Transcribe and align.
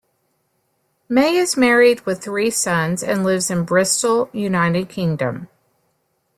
May 1.07 1.35
is 1.35 1.55
married 1.55 2.07
with 2.07 2.23
three 2.23 2.49
sons 2.49 3.03
and 3.03 3.23
lives 3.23 3.51
in 3.51 3.65
Bristol, 3.65 4.31
United 4.33 4.89
Kingdom. 4.89 5.47